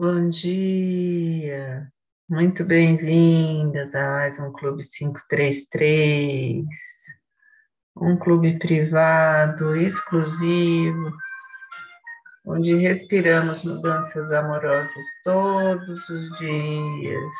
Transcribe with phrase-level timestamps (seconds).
[0.00, 1.92] Bom dia,
[2.26, 6.64] muito bem-vindas a mais um Clube 533,
[7.98, 11.12] um clube privado, exclusivo,
[12.46, 17.34] onde respiramos mudanças amorosas todos os dias.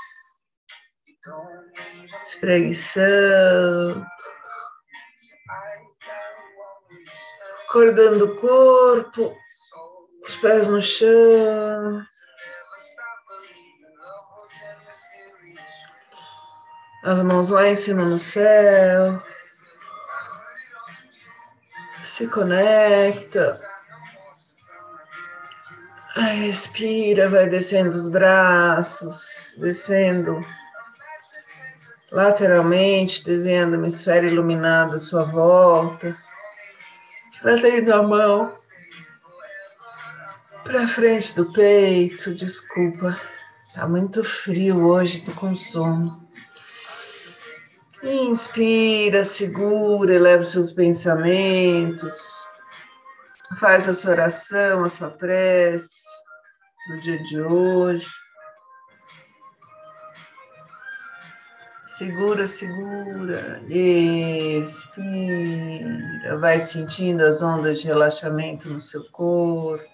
[2.22, 4.06] Espreguiçando,
[7.64, 9.34] acordando o corpo,
[10.26, 12.04] os pés no chão.
[17.02, 19.22] As mãos lá em cima no céu.
[22.04, 23.58] Se conecta.
[26.14, 30.40] Respira, vai descendo os braços, descendo
[32.12, 36.14] lateralmente, desenhando uma esfera iluminada à sua volta.
[37.40, 38.52] Trazendo a mão
[40.64, 43.16] para frente do peito, desculpa.
[43.74, 46.29] Tá muito frio hoje, tô com sono.
[48.02, 52.46] Inspira, segura, eleva seus pensamentos.
[53.58, 56.00] Faz a sua oração, a sua prece
[56.88, 58.06] no dia de hoje.
[61.86, 65.08] Segura, segura, expira,
[66.38, 69.84] vai sentindo as ondas de relaxamento no seu corpo.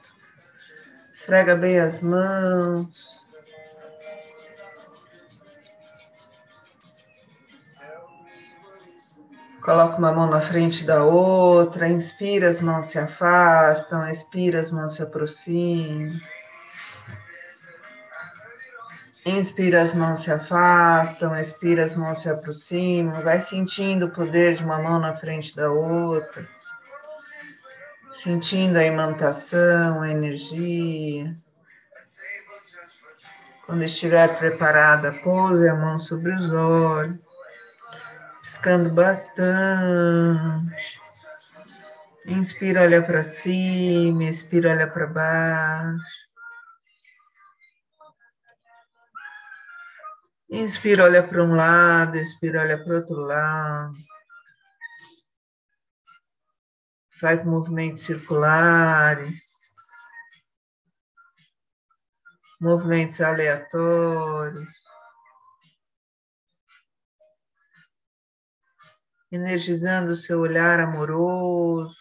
[1.12, 3.15] Esfrega bem as mãos.
[9.66, 14.94] Coloca uma mão na frente da outra, inspira, as mãos se afastam, expira, as mãos
[14.94, 16.08] se aproximam.
[19.26, 23.20] Inspira, as mãos se afastam, expira, as mãos se aproximam.
[23.22, 26.48] Vai sentindo o poder de uma mão na frente da outra.
[28.12, 31.32] Sentindo a imantação, a energia.
[33.66, 37.25] Quando estiver preparada, pouse a mão sobre os olhos
[38.46, 39.40] piscando bastante.
[42.26, 46.26] Inspira, olha para cima, expira, olha para baixo.
[50.48, 53.96] Inspira, olha para um lado, expira, olha para outro lado.
[57.18, 59.40] Faz movimentos circulares,
[62.60, 64.85] movimentos aleatórios.
[69.30, 71.94] Energizando o seu olhar amoroso.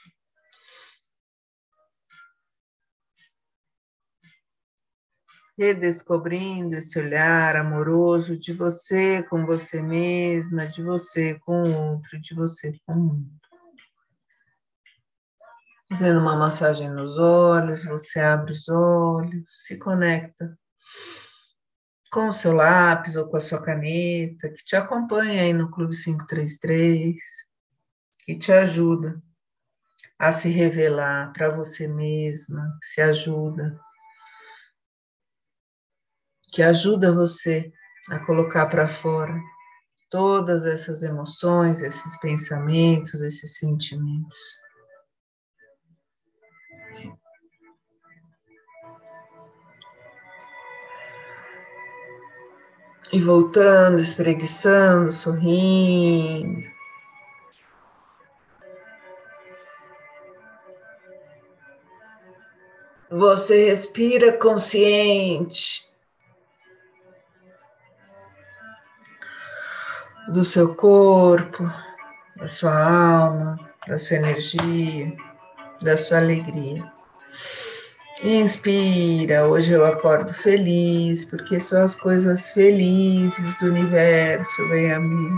[5.58, 12.36] Redescobrindo esse olhar amoroso de você com você mesma, de você com o outro, de
[12.36, 13.32] você com o mundo.
[15.88, 20.58] Fazendo uma massagem nos olhos, você abre os olhos, se conecta
[22.16, 25.94] com o seu lápis ou com a sua caneta, que te acompanha aí no Clube
[25.94, 27.18] 533,
[28.20, 29.22] que te ajuda
[30.18, 33.78] a se revelar para você mesma, que se ajuda,
[36.54, 37.70] que ajuda você
[38.10, 39.38] a colocar para fora
[40.10, 44.38] todas essas emoções, esses pensamentos, esses sentimentos.
[53.12, 56.76] E voltando, espreguiçando, sorrindo.
[63.10, 65.88] Você respira consciente
[70.30, 71.64] do seu corpo,
[72.36, 75.16] da sua alma, da sua energia,
[75.82, 76.92] da sua alegria.
[78.24, 85.38] Inspira, hoje eu acordo feliz, porque só as coisas felizes do universo vêm a mim.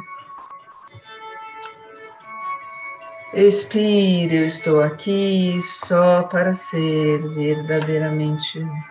[3.34, 8.88] Expira, eu estou aqui só para ser verdadeiramente útil.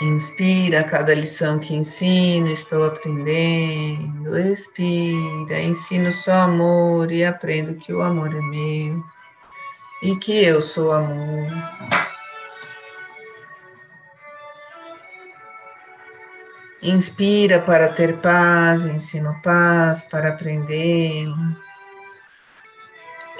[0.00, 4.38] Inspira, cada lição que ensino, estou aprendendo.
[4.38, 9.02] Expira, ensino só amor e aprendo que o amor é meu
[10.02, 11.48] e que eu sou amor.
[16.82, 21.28] Inspira para ter paz, ensino paz para aprender.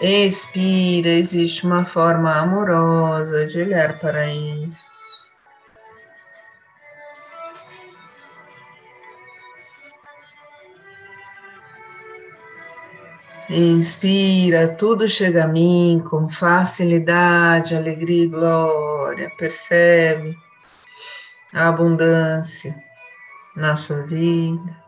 [0.01, 4.90] Expira, existe uma forma amorosa de olhar para isso.
[13.53, 19.29] Inspira, tudo chega a mim com facilidade, alegria e glória.
[19.37, 20.39] Percebe
[21.53, 22.73] a abundância
[23.57, 24.79] na sua vida.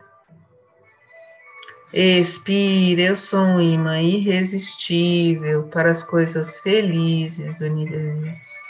[1.91, 8.63] Expira, eu sou um imã irresistível para as coisas felizes do universo.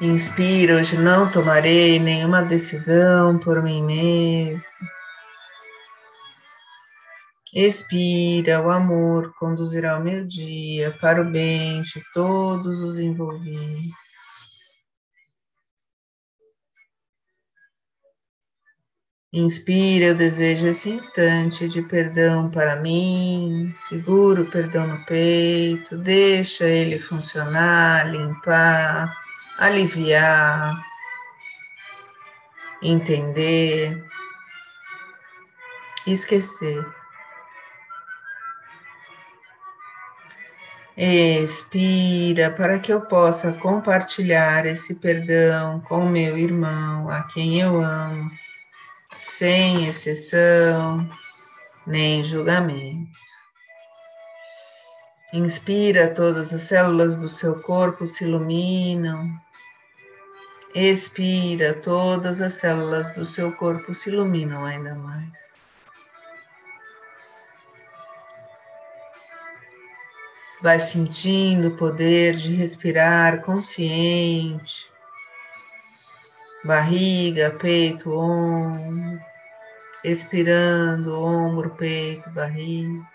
[0.00, 4.99] Inspira, hoje não tomarei nenhuma decisão por mim mesmo.
[7.52, 13.90] Expira, o amor conduzirá o meu dia para o bem de todos os envolvidos.
[19.32, 26.66] Inspira, eu desejo esse instante de perdão para mim, seguro o perdão no peito, deixa
[26.66, 29.16] ele funcionar, limpar,
[29.56, 30.80] aliviar,
[32.82, 34.04] entender,
[36.06, 36.99] esquecer.
[40.96, 48.30] Expira para que eu possa compartilhar esse perdão com meu irmão, a quem eu amo
[49.16, 51.08] sem exceção
[51.86, 53.10] nem julgamento.
[55.32, 59.30] Inspira, todas as células do seu corpo se iluminam.
[60.74, 65.49] Expira, todas as células do seu corpo se iluminam ainda mais.
[70.62, 74.90] Vai sentindo o poder de respirar consciente
[76.64, 79.20] barriga, peito, ombro,
[80.04, 83.08] expirando, ombro, peito, barriga.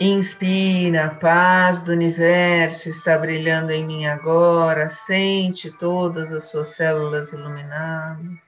[0.00, 4.88] Inspira, paz do universo está brilhando em mim agora.
[4.88, 8.47] Sente todas as suas células iluminadas.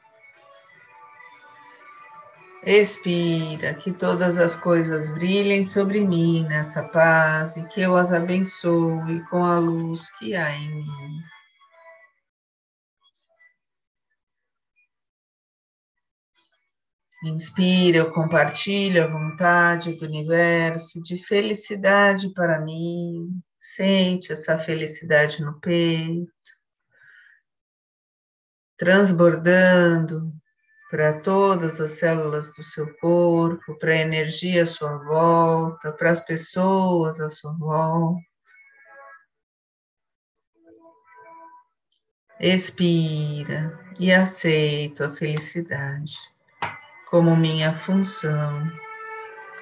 [2.62, 9.24] Expira, que todas as coisas brilhem sobre mim nessa paz e que eu as abençoe
[9.30, 11.22] com a luz que há em mim.
[17.24, 23.40] Inspira, eu compartilho a vontade do universo de felicidade para mim.
[23.58, 26.30] Sente essa felicidade no peito,
[28.76, 30.32] transbordando
[30.90, 36.20] para todas as células do seu corpo, para a energia à sua volta, para as
[36.20, 38.20] pessoas à sua volta.
[42.40, 46.16] Expira e aceito a felicidade
[47.10, 48.66] como minha função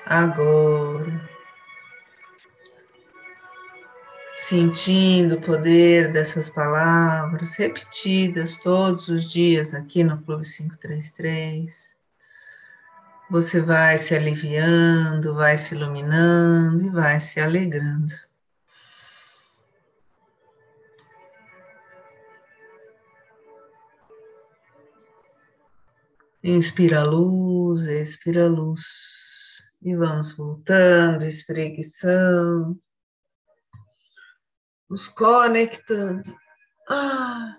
[0.06, 1.37] agora.
[4.38, 11.96] Sentindo o poder dessas palavras repetidas todos os dias aqui no Clube 533,
[13.28, 18.14] você vai se aliviando, vai se iluminando e vai se alegrando.
[26.42, 28.82] Inspira luz, expira luz.
[29.82, 32.80] E vamos voltando, espreguiçando.
[34.88, 36.34] Nos conectando
[36.88, 37.56] ah,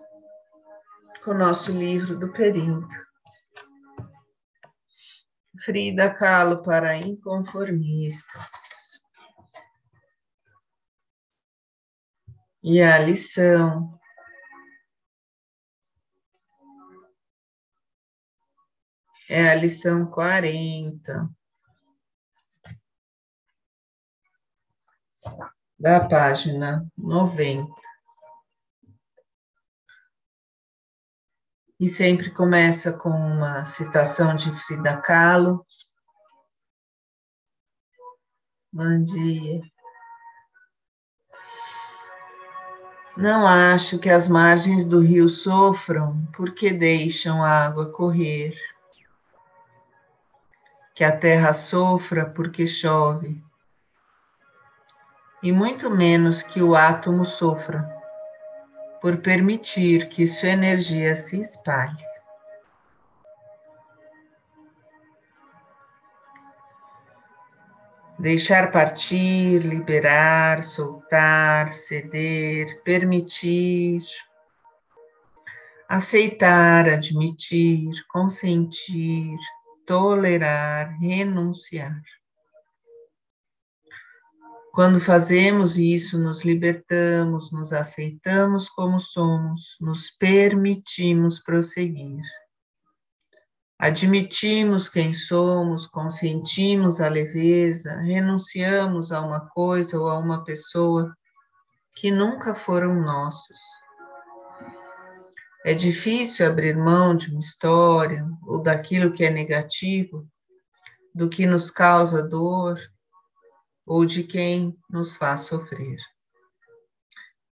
[1.24, 2.88] com o nosso livro do período.
[5.64, 8.50] Frida Kahlo para inconformistas.
[12.64, 14.00] E a lição
[19.30, 21.30] é a lição 40
[25.80, 27.72] da página 90.
[31.80, 35.66] E sempre começa com uma citação de Frida Kahlo.
[38.72, 39.62] Bom dia.
[43.16, 48.56] Não acho que as margens do rio sofram porque deixam a água correr
[51.00, 53.42] que a terra sofra porque chove,
[55.42, 57.88] e muito menos que o átomo sofra
[59.02, 62.10] por permitir que sua energia se espalhe.
[68.20, 74.02] Deixar partir, liberar, soltar, ceder, permitir,
[75.88, 79.38] aceitar, admitir, consentir,
[79.88, 82.02] tolerar, renunciar.
[84.80, 92.22] Quando fazemos isso, nos libertamos, nos aceitamos como somos, nos permitimos prosseguir.
[93.78, 101.14] Admitimos quem somos, consentimos a leveza, renunciamos a uma coisa ou a uma pessoa
[101.98, 103.58] que nunca foram nossos.
[105.66, 110.26] É difícil abrir mão de uma história ou daquilo que é negativo,
[111.14, 112.80] do que nos causa dor
[113.90, 115.98] ou de quem nos faz sofrer.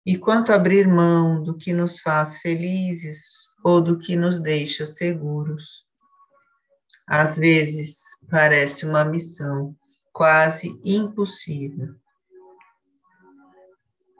[0.05, 5.83] E quanto abrir mão do que nos faz felizes ou do que nos deixa seguros?
[7.07, 7.97] às vezes
[8.29, 9.75] parece uma missão
[10.11, 11.95] quase impossível.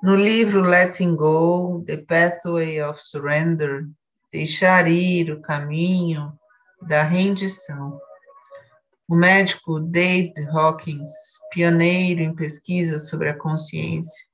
[0.02, 3.88] No livro Letting Go, The Pathway of Surrender,
[4.32, 6.34] Deixar ir o caminho
[6.88, 8.00] da rendição,
[9.14, 11.12] o médico David Hawkins,
[11.52, 14.26] pioneiro em pesquisas sobre a consciência,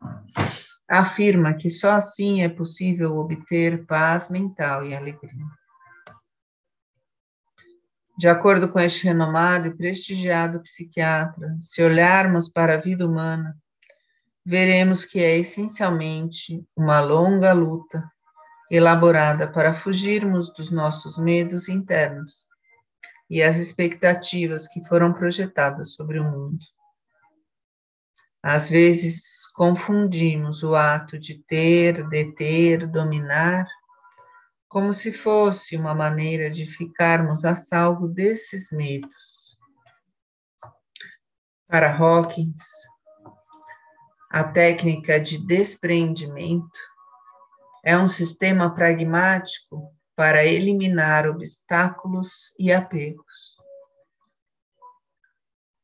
[0.88, 5.46] afirma que só assim é possível obter paz mental e alegria.
[8.18, 13.58] De acordo com este renomado e prestigiado psiquiatra, se olharmos para a vida humana,
[14.46, 18.10] veremos que é essencialmente uma longa luta
[18.72, 22.48] elaborada para fugirmos dos nossos medos internos
[23.30, 26.60] e as expectativas que foram projetadas sobre o mundo.
[28.42, 33.68] Às vezes, confundimos o ato de ter, deter, dominar
[34.70, 39.58] como se fosse uma maneira de ficarmos a salvo desses medos.
[41.68, 42.64] Para Hawkins,
[44.32, 46.80] a técnica de desprendimento
[47.84, 49.89] é um sistema pragmático
[50.20, 53.56] para eliminar obstáculos e apegos.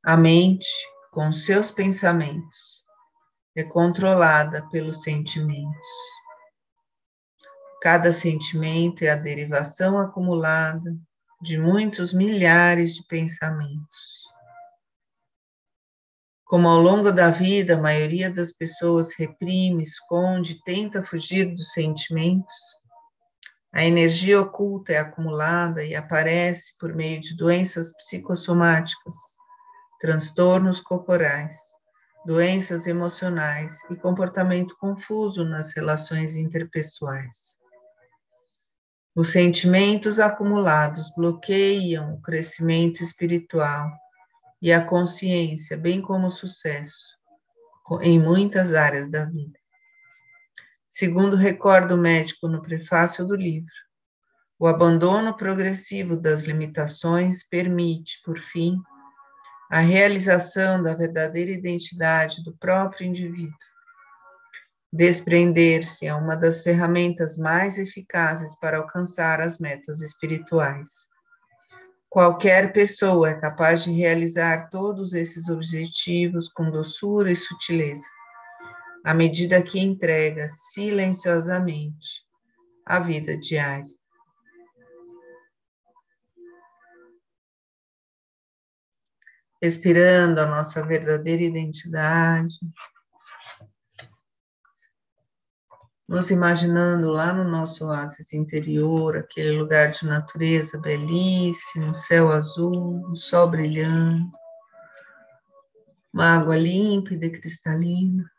[0.04, 0.68] A mente,
[1.10, 2.84] com seus pensamentos,
[3.56, 5.88] é controlada pelos sentimentos.
[7.82, 10.94] Cada sentimento é a derivação acumulada
[11.42, 14.26] de muitos milhares de pensamentos.
[16.44, 22.54] Como ao longo da vida a maioria das pessoas reprime, esconde, tenta fugir dos sentimentos,
[23.76, 29.16] a energia oculta é acumulada e aparece por meio de doenças psicossomáticas,
[30.00, 31.58] transtornos corporais,
[32.26, 37.58] doenças emocionais e comportamento confuso nas relações interpessoais.
[39.14, 43.92] Os sentimentos acumulados bloqueiam o crescimento espiritual
[44.62, 47.14] e a consciência, bem como o sucesso,
[48.02, 49.60] em muitas áreas da vida.
[50.98, 53.74] Segundo recorda o médico no prefácio do livro,
[54.58, 58.78] o abandono progressivo das limitações permite, por fim,
[59.70, 63.58] a realização da verdadeira identidade do próprio indivíduo
[64.90, 70.90] Desprender-se é uma das ferramentas mais eficazes para alcançar as metas espirituais.
[72.10, 78.08] Qualquer pessoa é capaz de realizar todos esses objetivos com doçura e sutileza,
[79.06, 82.26] à medida que entrega silenciosamente
[82.84, 83.94] a vida diária.
[89.62, 92.56] Respirando a nossa verdadeira identidade
[96.08, 103.50] nos imaginando lá no nosso oásis interior, aquele lugar de natureza belíssimo, céu azul, sol
[103.50, 104.32] brilhando,
[106.12, 108.35] uma água límpida e cristalina.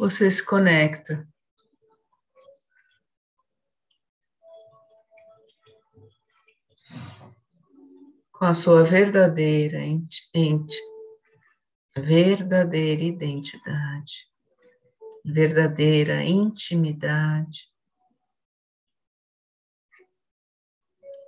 [0.00, 1.28] Você se conecta
[8.32, 9.76] com a sua verdadeira
[11.94, 14.26] verdadeira identidade,
[15.22, 17.70] verdadeira intimidade,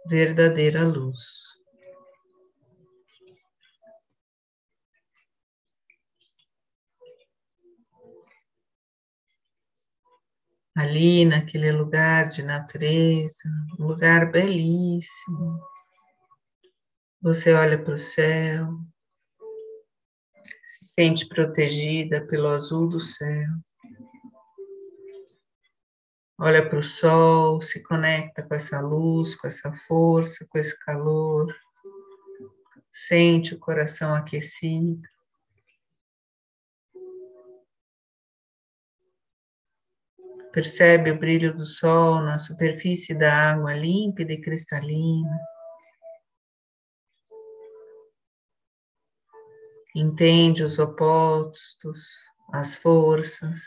[0.09, 1.52] verdadeira luz.
[10.75, 13.49] Ali naquele lugar de natureza,
[13.79, 15.61] um lugar belíssimo.
[17.21, 18.79] Você olha para o céu,
[20.65, 23.49] se sente protegida pelo azul do céu.
[26.39, 31.55] Olha para o sol, se conecta com essa luz, com essa força, com esse calor.
[32.91, 35.03] Sente o coração aquecido.
[40.53, 45.41] Percebe o brilho do sol na superfície da água límpida e cristalina.
[49.95, 52.09] entende os opostos,
[52.51, 53.61] as forças.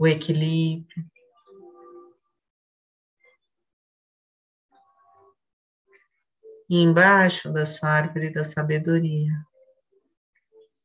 [0.00, 1.04] o equilíbrio.
[6.70, 9.30] E embaixo da sua árvore da sabedoria,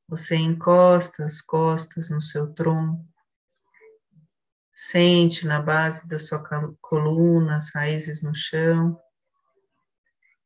[0.08, 3.06] você encosta as costas no seu tronco,
[4.74, 6.44] sente na base da sua
[6.82, 9.00] coluna as raízes no chão,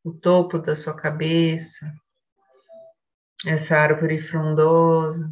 [0.03, 1.93] o topo da sua cabeça,
[3.45, 5.31] essa árvore frondosa,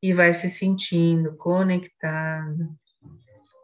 [0.00, 2.78] e vai se sentindo conectado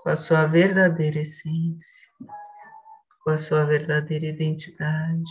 [0.03, 2.09] com a sua verdadeira essência,
[3.23, 5.31] com a sua verdadeira identidade,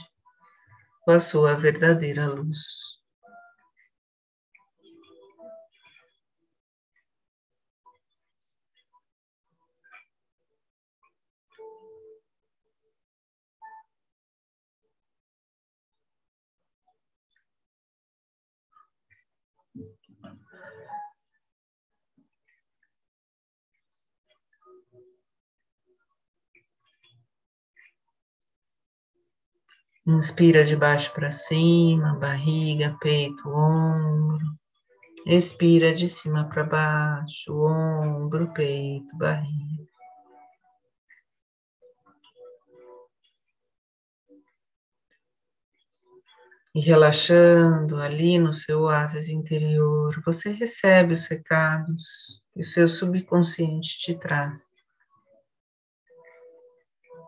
[1.10, 3.00] com a sua verdadeira luz.
[30.08, 34.58] Inspira de baixo para cima, barriga, peito, ombro.
[35.26, 39.88] Expira de cima para baixo, ombro, peito, barriga.
[46.74, 53.98] E relaxando ali no seu oásis interior, você recebe os recados que o seu subconsciente
[53.98, 54.69] te traz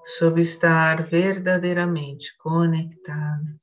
[0.06, 3.60] sobre estar verdadeiramente conectado.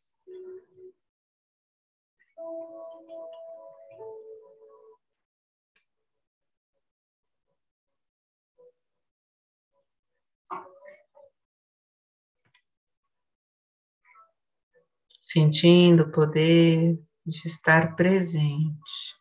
[15.20, 19.14] Sentindo o poder de estar presente,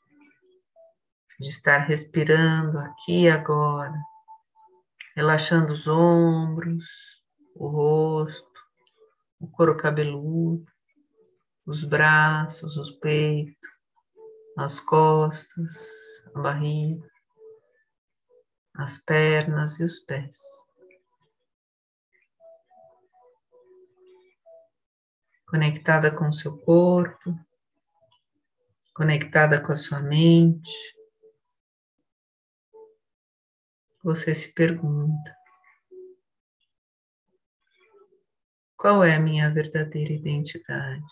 [1.37, 3.93] de estar respirando aqui e agora,
[5.17, 6.85] relaxando os ombros,
[7.55, 8.61] o rosto,
[9.39, 10.71] o couro cabeludo,
[11.65, 13.57] os braços, os peitos,
[14.55, 15.73] as costas,
[16.35, 17.09] a barriga,
[18.75, 20.37] as pernas e os pés.
[25.47, 27.33] Conectada com o seu corpo,
[28.93, 30.96] conectada com a sua mente,
[34.07, 35.37] você se pergunta:
[38.77, 41.03] Qual é a minha verdadeira identidade?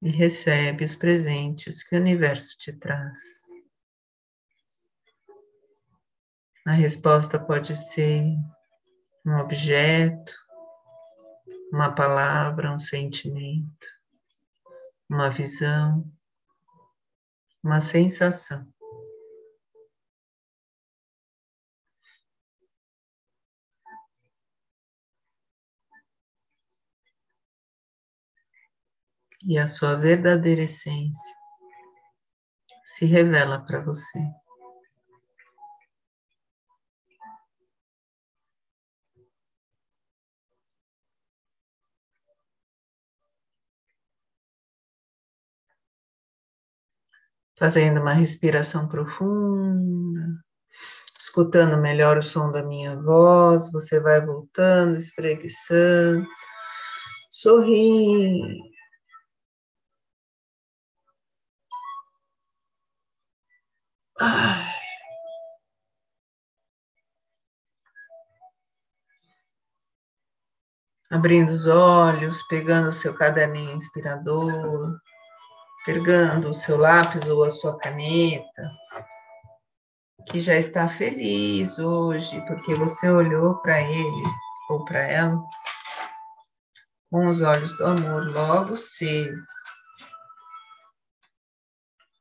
[0.00, 3.18] E recebe os presentes que o universo te traz.
[6.66, 8.24] A resposta pode ser
[9.26, 10.32] um objeto,
[11.70, 13.86] uma palavra, um sentimento,
[15.10, 16.10] uma visão,
[17.62, 18.66] uma sensação.
[29.44, 31.34] E a sua verdadeira essência
[32.84, 34.18] se revela para você.
[47.56, 50.42] Fazendo uma respiração profunda,
[51.18, 56.26] escutando melhor o som da minha voz, você vai voltando, espreguiçando,
[57.30, 58.69] sorrindo
[71.10, 74.94] Abrindo os olhos, pegando o seu caderninho inspirador,
[75.86, 78.70] pegando o seu lápis ou a sua caneta,
[80.28, 84.24] que já está feliz hoje, porque você olhou para ele
[84.68, 85.36] ou para ela
[87.10, 89.42] com os olhos do amor logo cedo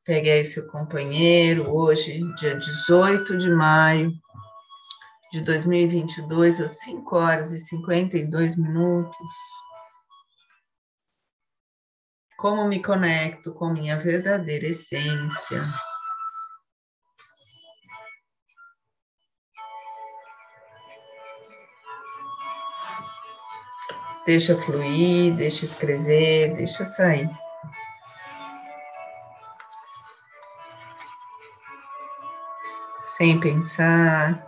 [0.09, 4.11] Pegue aí seu companheiro, hoje, dia 18 de maio
[5.31, 9.27] de 2022, às 5 horas e 52 minutos.
[12.39, 15.61] Como me conecto com minha verdadeira essência.
[24.25, 27.29] Deixa fluir, deixa escrever, deixa sair.
[33.19, 34.47] Sem pensar.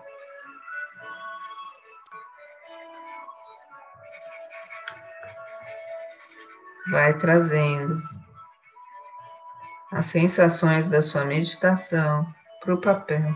[6.90, 8.02] Vai trazendo
[9.92, 12.26] as sensações da sua meditação
[12.62, 13.36] para o papel.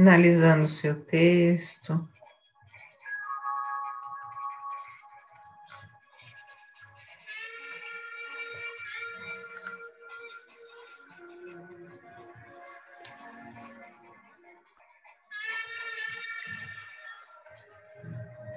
[0.00, 2.08] finalizando o seu texto.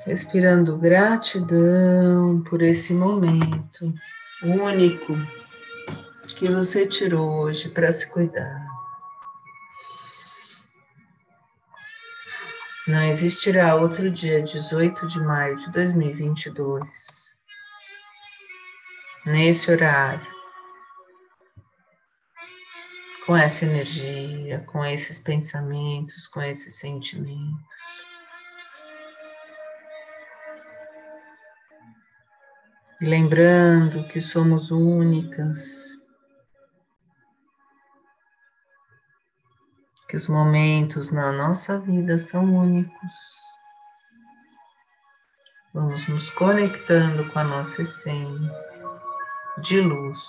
[0.06, 3.94] Respirando gratidão por esse momento
[4.42, 5.14] único
[6.38, 8.63] que você tirou hoje para se cuidar.
[12.94, 16.88] Não existirá outro dia 18 de maio de 2022,
[19.26, 20.28] nesse horário,
[23.26, 28.06] com essa energia, com esses pensamentos, com esses sentimentos.
[33.02, 35.98] Lembrando que somos únicas,
[40.14, 43.14] que os momentos na nossa vida são únicos.
[45.74, 48.54] Vamos nos conectando com a nossa essência
[49.58, 50.20] de luz.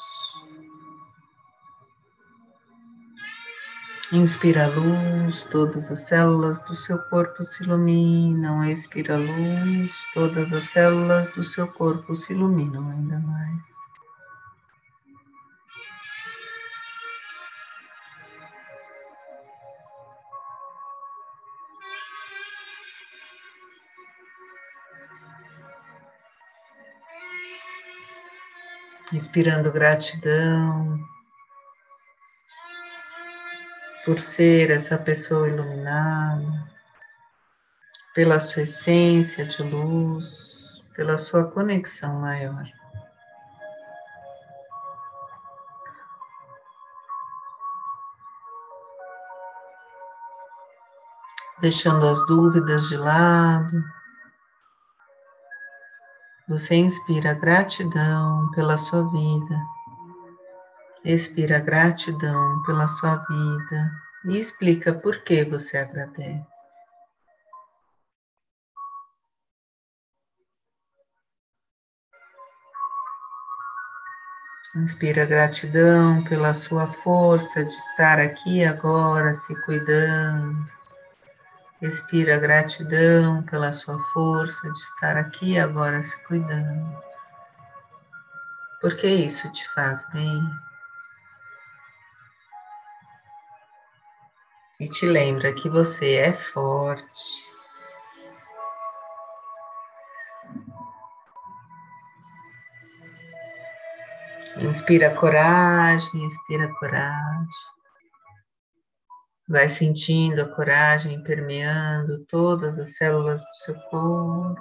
[4.10, 8.64] Inspira luz, todas as células do seu corpo se iluminam.
[8.64, 13.73] Expira luz, todas as células do seu corpo se iluminam ainda mais.
[29.14, 30.98] Inspirando gratidão
[34.04, 36.68] por ser essa pessoa iluminada,
[38.12, 42.66] pela sua essência de luz, pela sua conexão maior.
[51.60, 53.80] Deixando as dúvidas de lado,
[56.46, 59.62] você inspira gratidão pela sua vida,
[61.04, 63.90] expira gratidão pela sua vida
[64.26, 66.44] e explica por que você agradece.
[74.76, 80.73] Inspira gratidão pela sua força de estar aqui agora se cuidando.
[81.84, 86.98] Respira gratidão pela sua força de estar aqui agora se cuidando.
[88.80, 90.40] Porque isso te faz bem.
[94.80, 97.44] E te lembra que você é forte.
[104.56, 107.46] Inspira coragem, inspira coragem.
[109.46, 114.60] Vai sentindo a coragem permeando todas as células do seu corpo.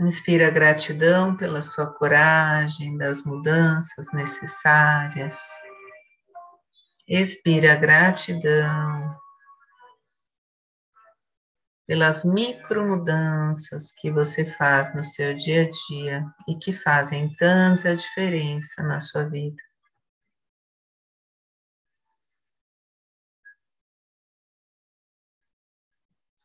[0.00, 5.40] Inspira gratidão pela sua coragem, das mudanças necessárias.
[7.08, 9.16] Expira gratidão
[11.86, 18.82] pelas micromudanças que você faz no seu dia a dia e que fazem tanta diferença
[18.82, 19.62] na sua vida.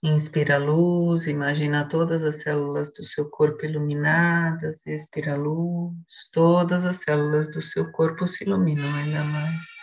[0.01, 5.93] Inspira luz, imagina todas as células do seu corpo iluminadas, expira luz,
[6.31, 9.78] todas as células do seu corpo se iluminam ainda mais.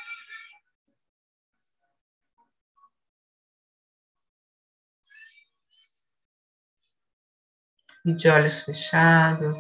[8.07, 9.59] E de olhos fechados,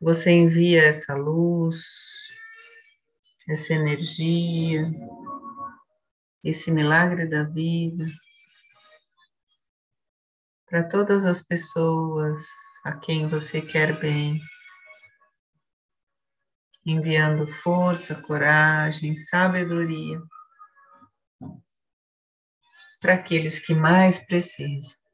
[0.00, 1.84] você envia essa luz,
[3.46, 4.90] essa energia,
[6.42, 8.06] esse milagre da vida
[10.64, 12.46] para todas as pessoas
[12.84, 14.40] a quem você quer bem,
[16.84, 20.18] enviando força, coragem, sabedoria
[23.00, 25.07] para aqueles que mais precisam.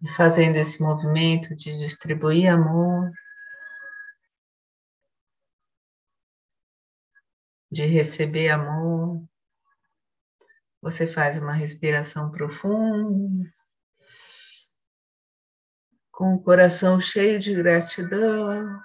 [0.00, 3.10] E fazendo esse movimento de distribuir amor,
[7.70, 9.28] de receber amor,
[10.80, 13.52] você faz uma respiração profunda,
[16.12, 18.80] com o coração cheio de gratidão.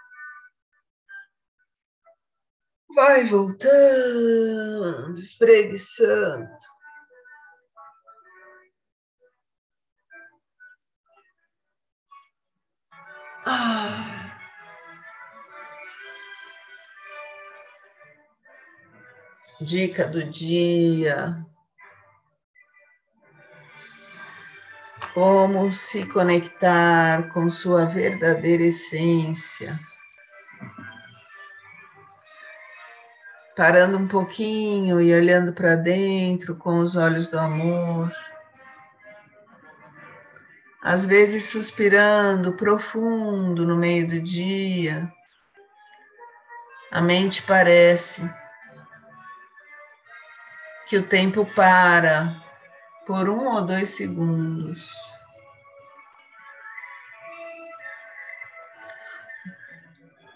[2.96, 6.73] Vai voltando, espreguiçando.
[13.46, 14.38] Ah.
[19.60, 21.46] Dica do dia.
[25.14, 29.80] Como se conectar com sua verdadeira essência.
[33.56, 38.12] Parando um pouquinho e olhando para dentro com os olhos do amor
[40.84, 45.10] às vezes suspirando profundo no meio do dia,
[46.92, 48.22] a mente parece
[50.90, 52.36] que o tempo para
[53.08, 54.86] por um ou dois segundos.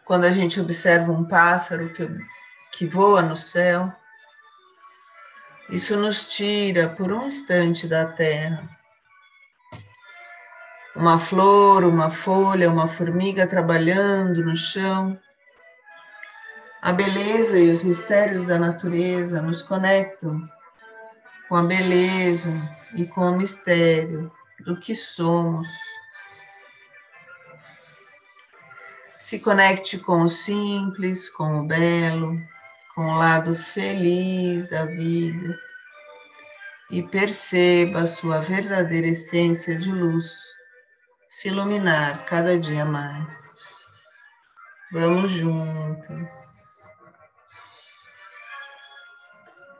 [0.05, 2.07] Quando a gente observa um pássaro que,
[2.71, 3.93] que voa no céu,
[5.69, 8.77] isso nos tira por um instante da terra
[10.97, 15.17] uma flor, uma folha, uma formiga trabalhando no chão.
[16.81, 20.41] A beleza e os mistérios da natureza nos conectam
[21.47, 22.51] com a beleza
[22.95, 24.31] e com o mistério
[24.65, 25.67] do que somos.
[29.19, 32.39] Se conecte com o simples, com o belo,
[32.95, 35.60] com o lado feliz da vida
[36.89, 40.57] e perceba a sua verdadeira essência de luz
[41.30, 43.48] se iluminar cada dia mais.
[44.92, 46.32] Vamos juntas.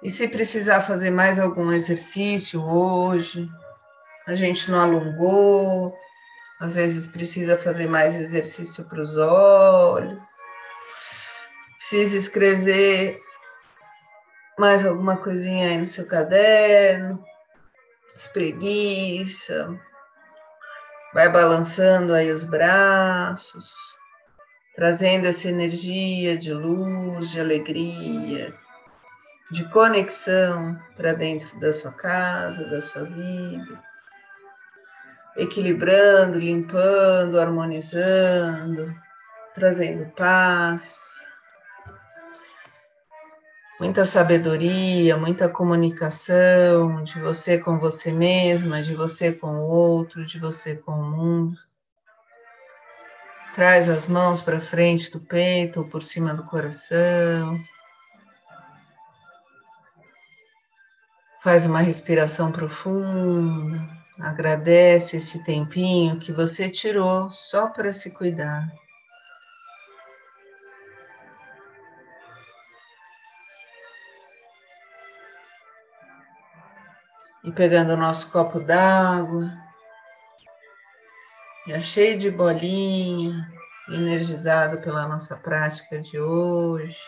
[0.04, 3.50] E se precisar fazer mais algum exercício hoje,
[4.28, 5.98] a gente não alongou,
[6.60, 10.28] às vezes precisa fazer mais exercício para os olhos,
[11.78, 13.20] precisa escrever
[14.60, 17.24] mais alguma coisinha aí no seu caderno,
[18.14, 19.80] espreguiça,
[21.17, 23.73] vai balançando aí os braços,
[24.75, 28.53] trazendo essa energia de luz, de alegria,
[29.49, 33.84] de conexão para dentro da sua casa, da sua vida,
[35.38, 38.93] equilibrando, limpando, harmonizando,
[39.56, 41.16] trazendo paz,
[43.80, 50.40] muita sabedoria, muita comunicação de você com você mesma, de você com o outro, de
[50.40, 51.58] você com o mundo.
[53.54, 57.60] Traz as mãos para frente do peito ou por cima do coração.
[61.44, 63.88] Faz uma respiração profunda,
[64.20, 68.68] agradece esse tempinho que você tirou só para se cuidar.
[77.48, 79.50] E pegando o nosso copo d'água,
[81.66, 83.50] já cheio de bolinha,
[83.88, 87.00] energizado pela nossa prática de hoje.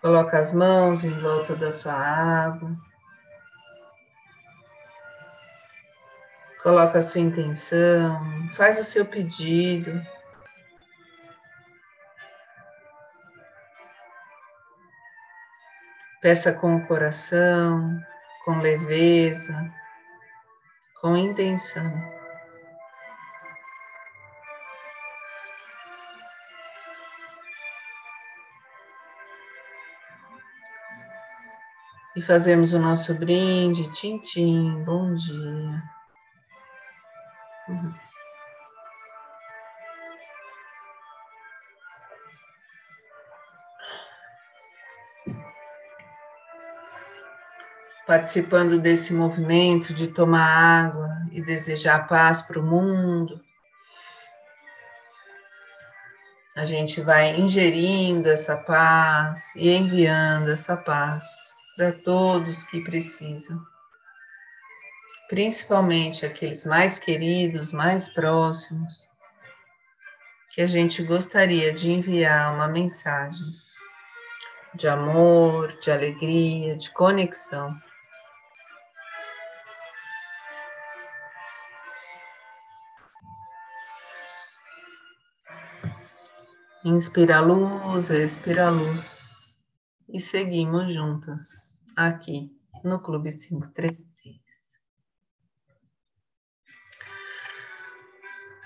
[0.00, 2.70] Coloca as mãos em volta da sua água.
[6.62, 8.22] Coloca a sua intenção,
[8.54, 10.02] faz o seu pedido.
[16.22, 18.02] Peça com o coração,
[18.46, 19.74] com leveza,
[21.00, 21.92] com intenção.
[32.14, 35.95] E fazemos o nosso brinde, Tintim, bom dia.
[48.16, 53.38] Participando desse movimento de tomar água e desejar paz para o mundo,
[56.56, 61.26] a gente vai ingerindo essa paz e enviando essa paz
[61.76, 63.60] para todos que precisam,
[65.28, 68.94] principalmente aqueles mais queridos, mais próximos,
[70.54, 73.44] que a gente gostaria de enviar uma mensagem
[74.74, 77.78] de amor, de alegria, de conexão.
[86.88, 89.58] Inspira a luz, expira a luz
[90.08, 93.98] e seguimos juntas aqui no Clube 533.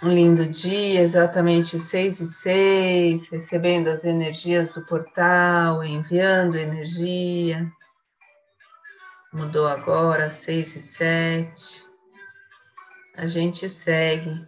[0.02, 7.72] Um lindo dia, exatamente seis e seis, recebendo as energias do portal, enviando energia.
[9.32, 11.86] Mudou agora, seis e sete.
[13.16, 14.44] A gente segue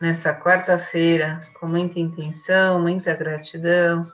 [0.00, 4.10] nessa quarta-feira com muita intenção, muita gratidão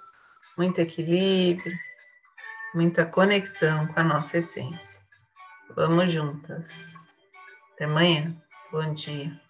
[0.57, 1.79] muito equilíbrio,
[2.75, 5.01] muita conexão com a nossa essência.
[5.75, 6.95] Vamos juntas.
[7.75, 8.35] Até amanhã.
[8.73, 9.46] Bom dia.